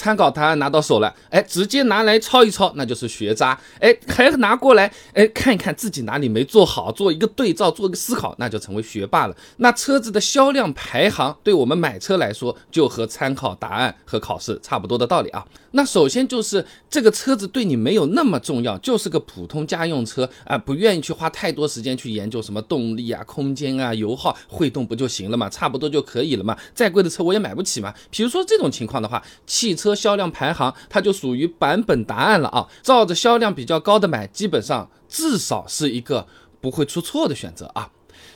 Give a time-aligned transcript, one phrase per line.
[0.00, 3.60] 参考答案拿到手了，哎，直接拿来抄一抄，那就是学渣。
[3.78, 9.36] 哎，还拿过来，哎，看一看自己哪里没做好，做一个对照，做一个思考，那就成为学霸了。
[9.58, 15.46] 那车子的销量排行，对我们买车来说，就和参考答案和考试差不多的道理啊。
[15.72, 26.56] 那首先就是这个车子对你没有那么重要，就是个普通家用车啊，不愿意去花太多时间去研究什么动力啊、空间啊、油耗、会动不就行了嘛，差不多就可以了嘛。
[26.74, 27.94] 再贵的车我也买不起嘛。
[28.10, 36.26] 比如说这种情况的话，汽车销量排行它就属于版本答案了啊，照着销量比较高的买，基本上至少是一个
[36.60, 37.90] 不会出错的选择啊。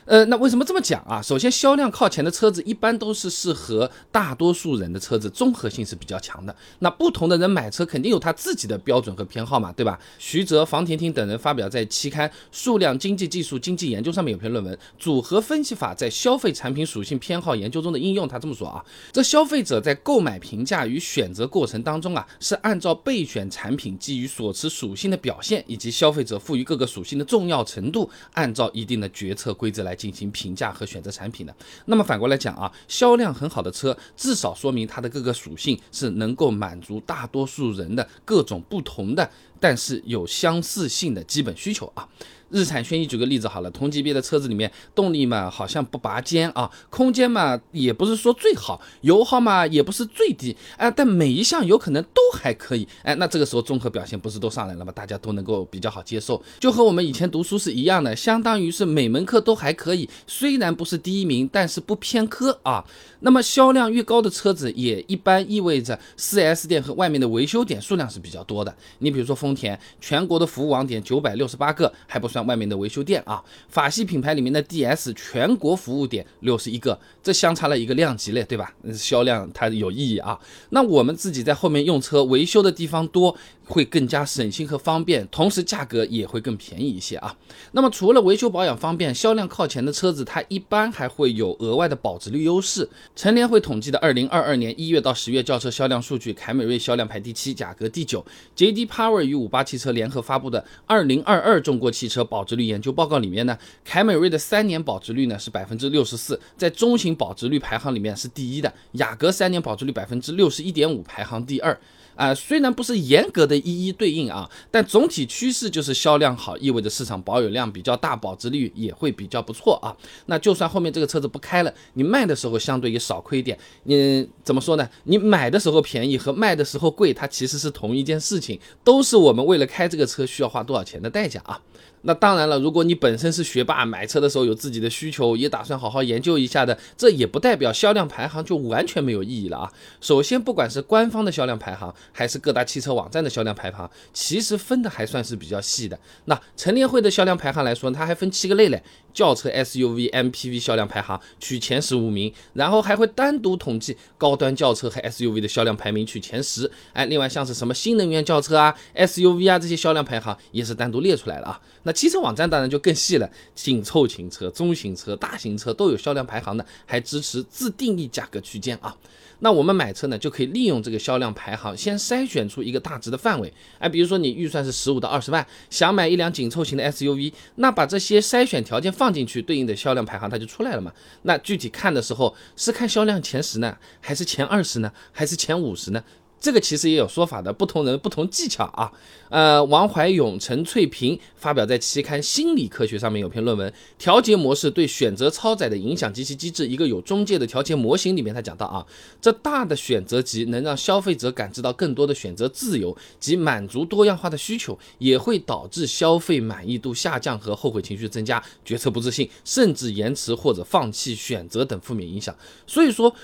[0.06, 1.22] 呃，那为什么这么讲啊？
[1.22, 6.54] 首先，销量靠前的车子一般都是适合大多数人的车子，综合性是比较强的。
[6.80, 9.98] 那不同的人买车肯定有他自己的标准和偏好嘛，对吧？
[10.18, 18.26] 徐哲、房婷婷等人发表在期刊《数量经济技术经济研究》上面有篇论文，《组合分析法在消费产品属性偏好研究中的应用》。
[18.28, 29.93] 他这么说啊，这消费者在购买评价与选择过程当中啊，是按照备选产品基于所持属性的表现以及消费者赋予各个属性的重要程度，按照一定的决策规则来。
[29.94, 31.54] 进行评价和选择产品的，
[31.86, 42.08] 那么反过来讲啊，销量很好的车，至少说明它的各个属性是能够满足大多数人的各种不同的，但是有相似性的基本需求啊。
[42.54, 54.92] 日产轩逸举个例子好了，同级别的车子里面，动力嘛好像不拔尖啊，空间嘛也不是说最好，油耗嘛也不是最低，哎，但每一项有可能都还可以，哎，那这个时候综合表现不是都上来了吗？
[54.94, 62.84] 大家都能够比较好接受，就和我们以前读书是一样的，相当于是每门课都还可以，虽然不是第一名，但是不偏科啊。
[63.20, 68.74] 那么销量越高的车子，也一般意味着 4S 店和外面的维修点数量是比较多的。
[68.98, 73.42] 你比如说丰田，全国的服务网点九百六十八个，还不算外面的维修店啊。
[73.68, 78.72] 法系品牌里面的 DS，全国服务点六十一个，这相差了一个量级嘞，对吧？
[78.92, 80.38] 销量它有意义啊。
[80.70, 83.36] 那我们自己在后面用车维修的地方多。
[83.66, 87.34] 会更加省心和方便，同时价格也会更便宜一些啊。
[87.72, 92.86] 那么除了维修保养方便，销量靠前的车子，它一般还会有额外的保值率优势。
[93.16, 98.22] 陈联会统计的二零二二年一月到十月轿车销量数据，凯美瑞销量排第七，价格第九。
[98.54, 108.74] JD Power 与五八汽车联合发布的二零二二中国汽车保值率研究报告里面呢，凯美瑞的三年保值率呢是百分之六十四，在中型保值率排行里面是第一的。
[108.94, 111.78] 雅阁三年保值率百分之六十一点五，排行第二。
[112.16, 119.90] 啊，虽然不是严格的一一对应啊，但总体趋势就是销量好，意味着市场保有量比较大，保值率也会比较不错啊。
[120.26, 123.58] 那就算后面这个车子不开了，你卖的时候相对也少亏一点。
[123.82, 124.88] 你怎么说呢？
[125.04, 131.60] 你买的时候便宜和卖的时候贵，它其实是同一件事情，都是我们为了开这个车需要花多少钱的代价啊。
[132.06, 139.72] 那当然了，如果你本身是学霸，买车的时候有自己的需求，也打算好好研究一下的，这也不代表销量排行就完全没有意义了啊。
[140.00, 145.98] 首先，不管是官方的销量排行，还是各大汽车网站的销量排行，其实分的还算是比较细的。
[146.26, 148.82] 那乘联会的销量排行来说，它还分七个类嘞。
[149.14, 156.68] 轿车、SUV、MPV 销量排行取前十五名，然后还会单独统计高端轿车和 SUV 的销量排名取前十。
[156.92, 161.60] 哎，另外像是什么新能源轿车啊、SUV 啊这些销量排行也是单独列出来了啊。
[161.84, 168.94] 那汽车网站当然就更细了，紧凑型车、中型车、大型车都有销量排行的，还支持自定义价格区间啊。
[169.40, 173.52] 那我们买车呢，就可以利用这个销量排行，先筛选出一个大致的范围。
[173.78, 180.92] 哎，比如说你预算是十五到二十万，想买一辆紧凑型的 SUV，那把这些筛选条件放进去，对应的销量排行它就出来了嘛。
[181.22, 186.02] 那具体看的时候，是看销量前十呢，还是前二十呢，还是前五十呢？
[186.44, 188.92] 这个其实也有说法的，不同人不同技巧啊。
[189.30, 198.84] 呃，王怀勇、陈翠萍发表在期刊《心理科学》上面有篇论文，《调节模式对选择超载的影响及其机制》，一个有中介的调节模型里面，他讲到啊，
[199.22, 212.36] 这大的选择集能让消费者感知到更多的选择自由及满足多样化的需求，也会导致消费满意度下降和后悔情绪增加、决策不自信，甚至延迟或者放弃选择等负面影响。
[212.66, 213.16] 所以说。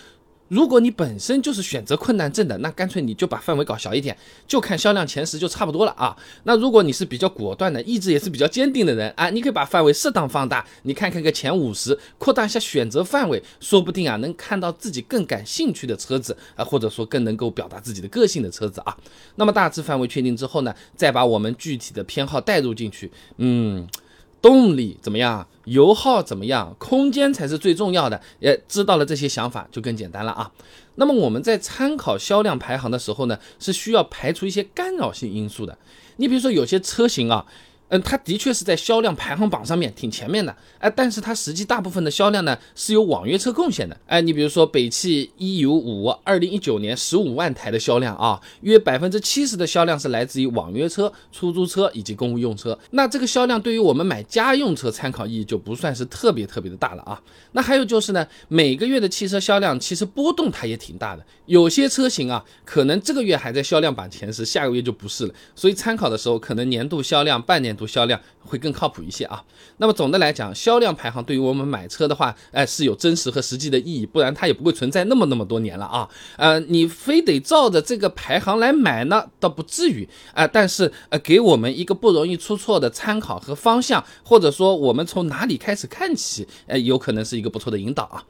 [0.50, 4.16] 如果你本身就是选择困难症的，那干脆你就把范围搞小一点，
[4.48, 6.16] 就看销量前十就差不多了啊。
[6.42, 18.96] 那如果你是比较果断的，意志也是比较坚定的人啊，你可以把范围适当放大，你看看个前五十，扩大一下选择范围，说不定啊能看到自己更感兴趣的车子啊，或者说更能够表达自己的个性的车子啊。
[19.36, 23.86] 那么大致范围确定之后呢，再把我们具体的偏好带入进去，嗯。
[24.42, 25.46] 动力怎么样？
[25.64, 26.74] 油耗怎么样？
[26.78, 28.20] 空间才是最重要的。
[28.38, 30.50] 也知道了这些想法就更简单了啊。
[30.96, 35.78] 那么我们在参考销量排行的时候呢，是需要排除一些干扰性因素的。
[36.16, 37.46] 你比如说有些车型啊，
[37.90, 57.20] 嗯，它的确是在销量排行榜上面挺前面的，哎，但是它实际大部分的销量呢是由网约车贡献的，哎，你比如说北汽 E-U 五，二零一九年十五万台的销量啊，约百分之七十的销量是来自于网约车、出租车以及公务用车，那这个销量对于我们买家用车参考意义就不算是特别特别的大了啊。
[57.50, 67.76] 那还有就是呢，每个月的汽车销量其实波动它也挺大的，有些车型啊，可能这个月还在销量榜前十，下个月就不是了，所以参考的时候可能年度销量、半年。
[67.80, 69.42] 读销量会更靠谱一些啊。
[69.78, 76.06] 那么总的来讲，销量排行对于我们买车的话，哎，是有真实和实际的意义，不然它也不会存在那么那么多年了啊。
[76.36, 80.46] 呃，你非得照着这个排行来买呢，倒不至于啊。
[80.46, 88.22] 但是呃，给我们一个不容易出错的参考和方向，或者说我们从哪里开始看起，哎，有可能是一个不错的引导啊。